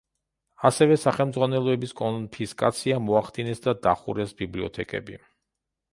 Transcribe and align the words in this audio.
ასევე 0.69 0.95
სახელმძღვანელოების 1.01 1.93
კონფისკაცია 2.01 2.99
მოახდინეს 3.11 3.61
და 3.69 3.77
დახურეს 3.89 4.35
ბიბლიოთეკები. 4.41 5.25